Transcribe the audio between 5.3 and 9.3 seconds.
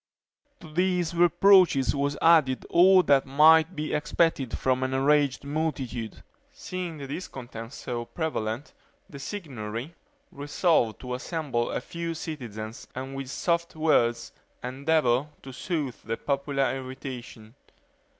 multitude. Seeing the discontent so prevalent, the